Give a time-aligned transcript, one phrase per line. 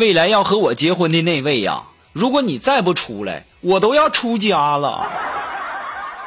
[0.00, 1.82] 未来要和我结婚的那位呀，
[2.14, 5.06] 如果你再不出来，我都要出家了。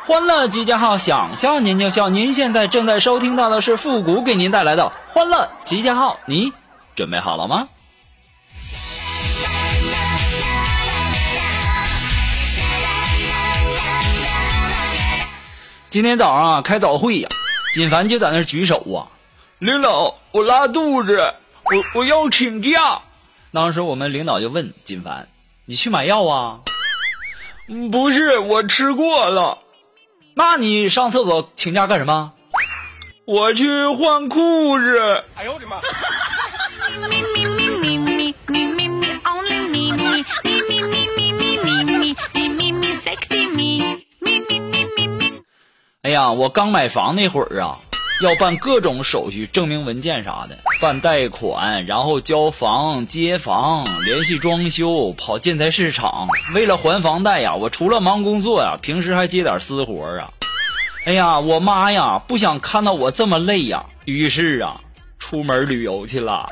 [0.06, 2.08] 欢乐集结号，想笑您就笑。
[2.08, 6.54] 您现在正在收听到的是复古给您带来的欢乐集结号，你
[6.96, 7.68] 准备好了吗？
[15.90, 17.30] 今天早上啊，开早会呀，
[17.74, 19.10] 锦凡就在那举手啊，
[19.58, 21.34] 领导，我拉肚子，
[21.64, 23.02] 我我要请假。
[23.54, 25.28] 当时我们领导就问金凡
[25.66, 26.62] ：“你去买药啊
[27.92, 29.60] ？”“不是，我吃过了。
[30.36, 32.34] ”“那你上厕所请假干什么
[33.26, 35.24] ？”“我去换裤子。
[35.38, 35.80] ”“哎呦我的妈！”
[46.02, 47.80] 哎呀，我刚买房那会儿啊。
[48.24, 56.26] 要办各种手续、证明文件啥的，办贷款，然后交房、接房、联系装修、跑建材市场。
[56.56, 60.32] 为了还房贷呀，我除了忙工作呀，平时还接点私活啊。
[61.06, 64.80] 哎呀，我妈呀，不想看到我这么累呀，于是啊，
[65.20, 66.50] 出门旅游去了。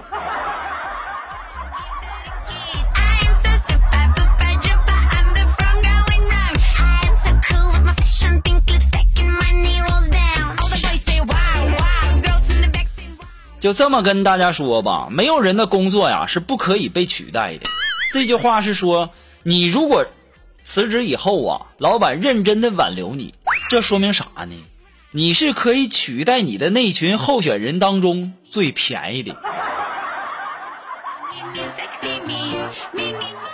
[13.62, 17.70] 就这么跟大家说吧，没有人的工作呀是不可以被取代的。
[18.12, 19.12] 这句话是说，
[19.44, 20.08] 你如果
[20.64, 23.36] 辞职以后啊，老板认真的挽留你，
[23.70, 24.56] 这说明啥呢？
[25.12, 29.36] 你是可以取代你的那群候选人当中最便宜的。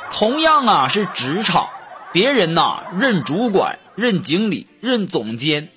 [0.10, 1.68] 同样啊，是职场，
[2.14, 5.68] 别人呐任主管、任经理、任总监，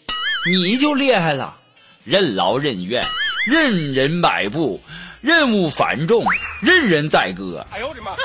[0.49, 1.57] 你就厉害了，
[2.05, 3.03] 任劳任怨。
[3.47, 4.83] 任人摆布，
[5.21, 6.25] 任务繁重，
[6.61, 7.67] 任人宰割。
[7.71, 8.13] 哎呦我的妈！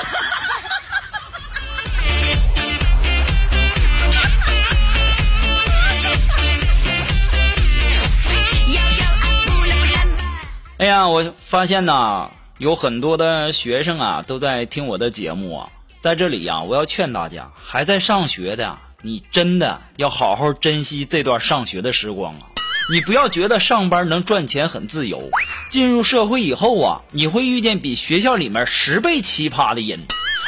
[10.78, 22.55] 哎呀，我发现呐，有很多的学生啊都在听我的节目啊，在这里呀，我要劝大家，还在上学的，你真的要好好珍惜这段上学的时光啊。
[22.88, 25.28] 你不要觉得上班能赚钱很自由，
[25.68, 29.98] 进入社会以后啊，你会遇见比学校里面十倍奇葩的人，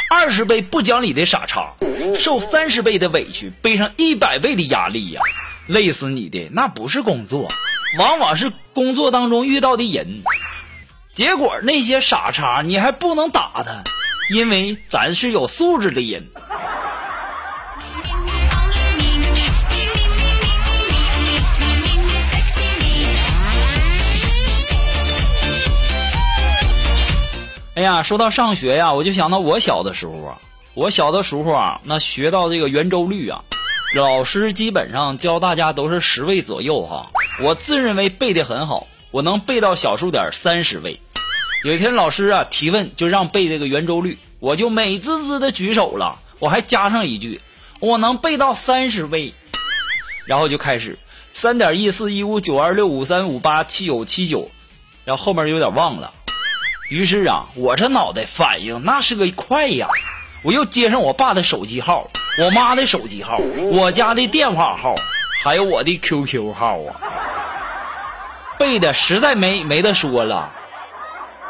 [0.09, 1.73] 二十倍不讲理的傻叉，
[2.17, 5.21] 受三十倍的委屈，背上一百倍的压力呀，
[5.67, 7.49] 累死你的那不是工作，
[7.99, 10.23] 往往是工作当中遇到的人。
[11.15, 13.83] 结果那些傻叉你还不能打他，
[14.33, 16.25] 因为咱是有素质的人。
[27.79, 30.39] 哎呀，说到上学呀，我就想到我小的时候啊，
[30.75, 33.45] 我小的时候啊，那学到这个圆周率啊，
[33.95, 37.09] 老师基本上教大家都是十位左右哈。
[37.41, 40.99] 我自认为背的很好，我能背到小数点三十位。
[41.63, 47.41] 有一天老师啊提问，就让背这个圆周率，我就美滋滋的举手了，我还加上一句，
[47.79, 49.35] 我能背到三十位。
[50.27, 50.99] 然后就开始
[51.33, 54.51] 三点一四一五九二六五三五八七九七九，
[55.05, 56.15] 然后后面有点忘了。
[56.91, 59.89] 于是啊，我这脑袋反应那是个快呀！
[60.43, 62.09] 我又接上我爸的手机号、
[62.41, 64.95] 我妈的手机号、我家的电话号，
[65.43, 66.97] 还有我的 QQ 号啊，
[68.59, 70.51] 背的实在没没得说了。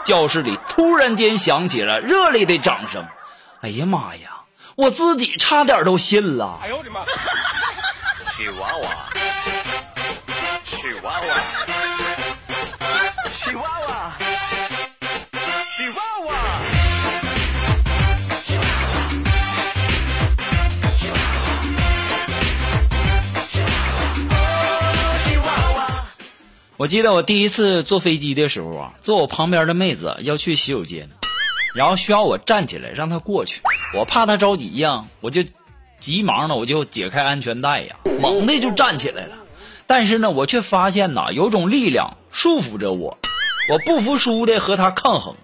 [0.05, 3.05] 教室里突然间响起了热烈的掌声。
[3.61, 4.41] 哎呀妈呀，
[4.75, 6.59] 我自己差点都信了。
[6.63, 7.01] 哎呦我的妈！
[26.79, 31.09] 我记得我第一次坐飞机的时候啊，坐我旁边的妹子要去洗手间，
[31.75, 33.61] 然后需要我站起来让她过去。
[33.97, 35.43] 我怕她着急呀，我就
[35.99, 39.35] 急忙的我就解开安全带呀，猛的就站起来了。
[39.89, 43.19] 但是呢，我却发现呐，有种力量束缚着我，
[43.73, 45.35] 我不服输的和她抗衡，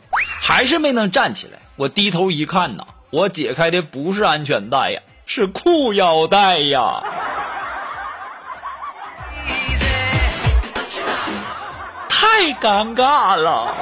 [0.40, 1.58] 还是没能站起来。
[1.74, 7.02] 我低头一看呐，我解开的不是安全带呀，是裤腰带呀。
[12.44, 13.74] 太尴尬了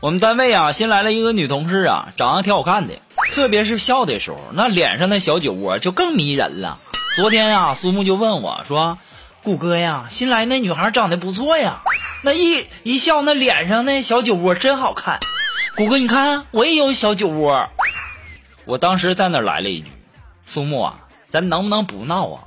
[0.00, 2.94] 我们单位啊，新来了一个女同事啊，长得挺好看的，
[3.30, 6.80] 特别是笑的时候，那脸上那小酒窝就更迷人了。
[7.14, 8.98] 昨天啊，苏木就问我说
[9.46, 11.80] ：“谷歌呀，新来那女孩长得不错呀，
[12.24, 15.20] 那一一笑，那脸上那小酒窝真好看。
[15.76, 17.68] 谷歌，你看我也有小酒窝。”
[18.66, 19.92] 我当时在那来了一句
[20.44, 20.98] ：“苏木啊，
[21.30, 22.42] 咱能不能不闹啊？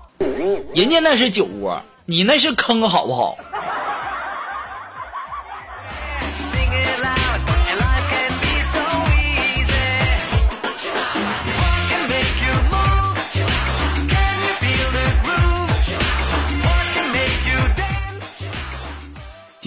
[0.76, 3.38] 人家那是酒窝，你那是坑，好不好？”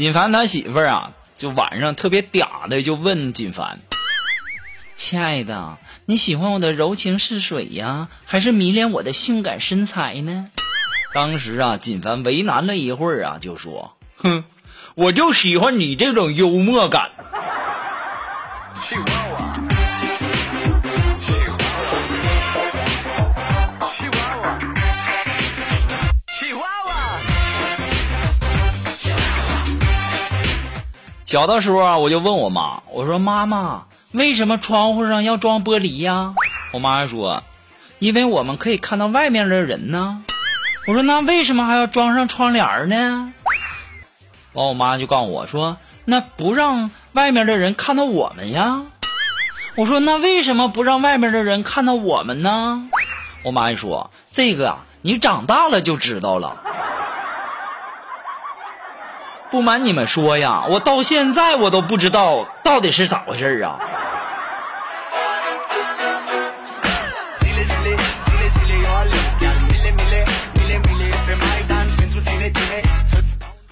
[0.02, 3.78] 锦凡他媳妇儿啊，就晚上特别嗲的就问锦凡
[4.98, 10.48] ：“亲爱的，你喜欢我的柔情似水呀，还是迷恋我的性感身材呢？”
[11.14, 14.42] 当时啊，锦凡为难了一会儿啊，就说：“哼，
[14.96, 17.12] 我就喜欢你这种幽默感。
[31.32, 36.34] 小的时候啊，我就问我妈：“我说妈妈，为什么窗户上要装玻璃呀？”
[36.74, 37.42] 我妈说
[38.00, 40.22] ：“因为我们可以看到外面的人呢。”
[40.86, 43.32] 我说：“那为什么还要装上窗帘呢？”
[44.52, 48.82] 完，我妈就告诉我说：“那不让外面的人看到我们呀。”
[49.74, 52.90] 我说：“那为什么不让外面的人看到我们呢？”
[53.42, 56.60] 我妈就说：“这个啊，你长大了就知道了。”
[59.52, 63.78] 不瞒你们说呀，我到现在我都不知道到底是咋回事儿啊！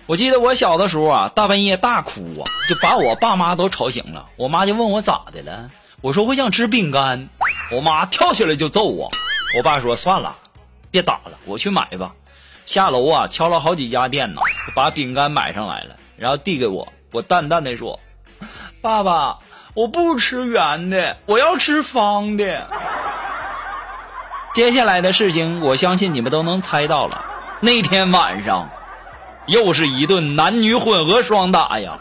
[0.05, 4.27] 我记得我小的时候啊，大半夜大哭啊，就把我爸妈都吵醒了。
[4.37, 5.71] 我妈就问我咋的了，
[6.03, 7.27] 我说我想吃饼干，
[7.73, 9.11] 我妈跳起来就揍我。
[9.57, 10.37] 我爸说算了，
[10.91, 12.13] 别打了，我去买吧。
[12.71, 14.41] 下楼啊，敲了好几家店呢，
[14.77, 16.93] 把饼干买上来了，然后递给我。
[17.11, 17.99] 我淡淡的说
[18.81, 19.41] ：“爸爸，
[19.75, 22.69] 我不吃圆的，我要吃方的。
[24.55, 27.25] ”接下来的事情，我相信你们都能猜到了。
[27.59, 28.71] 那天晚上，
[29.49, 31.99] 又是一顿男女混合双打呀！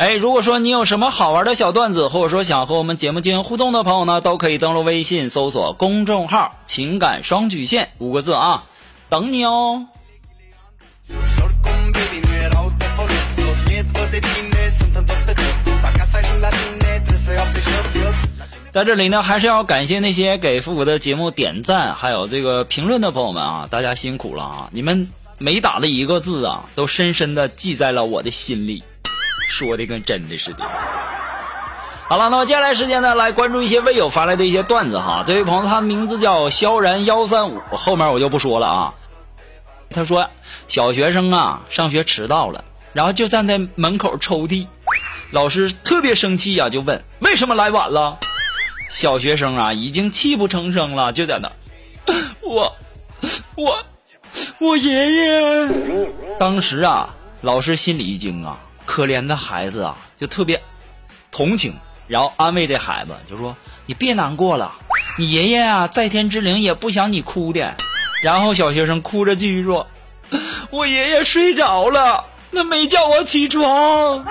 [0.00, 8.64] 哎，如果说你有什么好玩的小段子，或者说想和我们节目进行互动的朋友呢，都可以登录微信搜索公众号“情感双曲线”五个字啊，
[9.10, 9.84] 等你哦。
[18.70, 24.70] 在这里呢，还是要感谢那些给复古的节目点赞还有这个评论的朋友们啊，大家辛苦了啊！
[24.72, 28.82] 你们每打的一个字啊，都深深的记在了我的心里，
[29.50, 30.64] 说的跟真的似的。
[32.08, 35.22] 好了，那么接下来时间呢，来关注一些微友发来的一些段子哈。
[35.26, 38.94] 这位朋友他名字叫萧然幺三五，后面我就不说了啊。
[39.90, 40.28] 他说
[40.66, 44.66] 小学生啊上学迟到了，然后就站在门口抽屉，
[45.30, 48.18] 老师特别生气呀、就问为什么来晚了。
[48.88, 51.52] 小学生啊已经泣不成声了，就在那，
[52.40, 52.76] 我
[53.54, 53.78] 我
[54.58, 55.70] 我爷爷。
[56.40, 58.58] 当时啊，老师心里一惊啊，
[58.90, 60.60] 可怜的孩子啊，就特别
[61.30, 61.72] 同情，
[62.08, 63.56] 然后安慰这孩子，就说
[63.86, 64.74] ：“你别难过了，
[65.16, 67.72] 你爷爷啊，在天之灵也不想你哭的。”
[68.20, 69.86] 然后小学生哭着继续说
[70.70, 74.26] ：“我爷爷睡着了，那没叫我起床。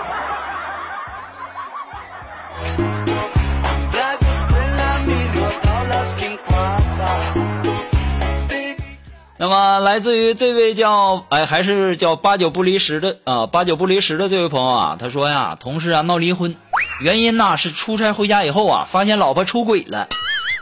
[9.41, 16.57] 那么，来自于这位叫哎，还是叫八九不离十的啊、八九不离十的这位朋友啊，他说呀，同事啊闹离婚，
[17.01, 20.09] 原因呐是出差回家以后啊，发现老婆出轨了。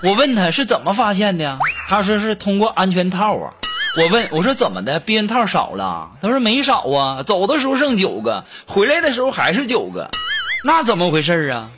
[0.03, 1.57] 我问他是怎么发现的？
[1.89, 3.55] 他说是通过安全套啊。
[3.98, 6.12] 我问我说怎么的，避孕套少了？
[6.22, 10.12] 他说没少啊，走的时候剩九个，回来的时候还是九个，
[10.63, 11.72] 那怎么回事啊？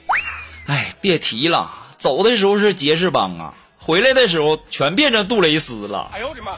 [0.68, 3.54] 哎，别提了，走的时候是杰士邦啊，
[3.90, 6.12] 回来的时候全变成杜蕾斯了。
[6.14, 6.52] 哎呦我的妈！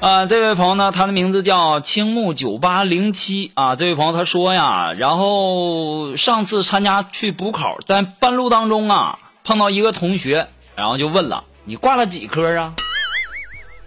[0.00, 3.76] 啊，这位朋友呢，他的名字叫青木九八零七啊。
[3.76, 12.72] 这位朋友他说呀，然后上次参加去补考，在半路当中啊，碰到一个同学，然后就问了：“你挂了几科啊？”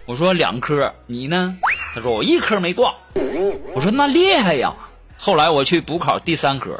[0.08, 1.54] 我说两科，你呢？
[1.94, 2.94] 他说我一科没挂。
[3.74, 4.72] 我说那厉害呀。
[5.18, 6.70] 后来我去补考第三科，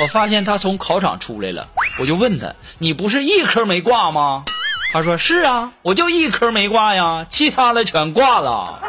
[0.00, 1.68] 我发现他从考场出来了，
[2.00, 4.42] 我就问他：“你不是一科没挂吗？”
[4.90, 8.82] 他说：“是啊，我就一科没挂呀，其他的全挂了。”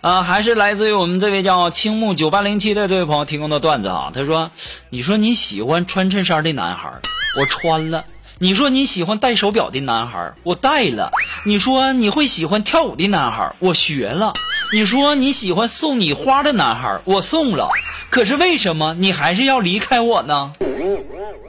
[0.00, 4.10] 啊，还是来自于我们这位叫青木九八零七的这位朋友提供的段子啊。
[4.14, 4.50] 他说
[4.88, 6.90] ：“你说你喜欢穿衬衫的男孩，
[7.38, 8.04] 我穿了；
[8.38, 11.10] 你说你喜欢戴手表的男孩，我戴了；
[11.44, 14.32] 你说你会喜欢跳舞的男孩，我学了；
[14.72, 17.68] 你说你喜欢送你花的男孩，我送了。
[18.08, 20.54] 可是为什么你还是要离开我呢？”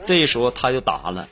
[0.04, 1.26] 这时候他就答了。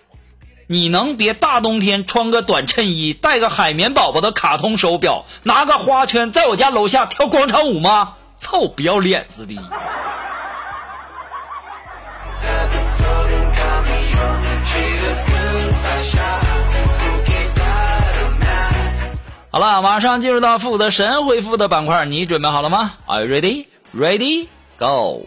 [0.73, 8.13] 你能别大冬天穿个短衬衣，戴个海绵宝宝的卡通手表，拿个花圈在我家楼下跳广场舞吗？
[8.39, 9.57] 操，不要脸似的！
[19.51, 23.67] 好了，马上进入到复古的神回复的板块，你准备好了吗？Are you ready?
[23.93, 24.47] Ready?
[24.79, 25.27] Go!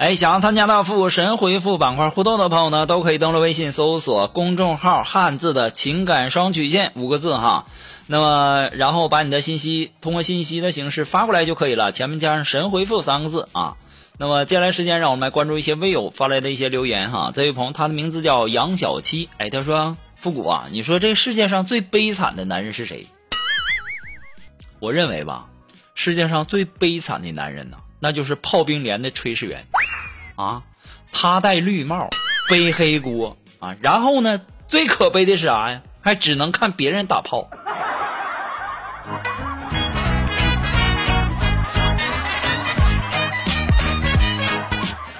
[0.00, 7.66] 哎，想要参加到复古神回复板块互动的朋友呢，都可以登录微信搜索公众号“汉字的情感双曲线”五个字哈。
[8.06, 13.76] 那么，然后把你的信息通过信息的形式发过来就可以了，前面加上“神回复”三个字啊。
[14.16, 17.30] 那么接下来时间，让我们来关注一些微友发来的一些留言哈。
[17.34, 23.06] 这位朋友，他的名字叫杨小七，哎，他说：“复古啊，你说这世界上最悲惨的男人是谁？”
[24.80, 25.48] 我认为吧，
[25.94, 29.66] 世界上最悲惨的男人呢，那就是炮兵连的炊事员。
[30.40, 30.62] 啊，
[31.12, 32.08] 他戴绿帽，
[32.48, 35.82] 背黑锅啊，然后呢，最可悲的是啥呀？
[36.00, 37.50] 还只能看别人打炮。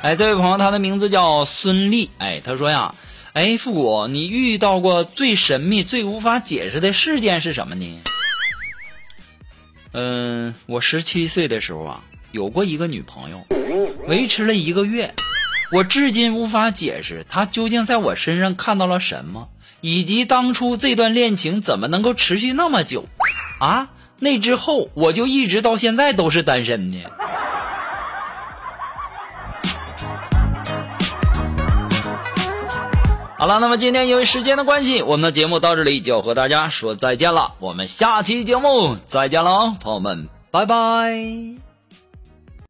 [0.01, 2.09] 哎，这位朋友，他的名字叫孙俪。
[2.17, 2.95] 哎，他说呀，
[3.35, 8.01] 哎，复古，你遇到过最神秘、最无法解释的事件是什么呢？
[9.93, 13.45] 嗯，我十七岁的时候啊，有过一个女朋友。
[14.07, 15.15] 维持了一个月，
[15.73, 19.49] 我至今无法解释她究竟在我身上看到了什么，
[19.81, 23.07] 以及当初这段恋情怎么能够持续那么久？
[23.61, 27.03] 啊，那之后我就一直到现在都是单身呢。
[33.39, 37.55] 好了，那么今天因为时间的关系，我们的节目到这里就要和大家说再见了。
[37.59, 41.70] 我们下期节目再见了，朋友们，拜拜。